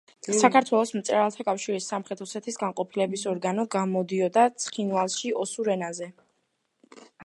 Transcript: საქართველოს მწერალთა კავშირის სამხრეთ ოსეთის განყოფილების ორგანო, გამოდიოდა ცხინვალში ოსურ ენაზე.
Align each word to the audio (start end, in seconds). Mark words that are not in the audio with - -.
საქართველოს 0.35 0.93
მწერალთა 0.99 1.45
კავშირის 1.49 1.89
სამხრეთ 1.93 2.23
ოსეთის 2.27 2.59
განყოფილების 2.63 3.27
ორგანო, 3.35 3.69
გამოდიოდა 3.79 4.49
ცხინვალში 4.67 5.37
ოსურ 5.45 5.75
ენაზე. 5.77 6.15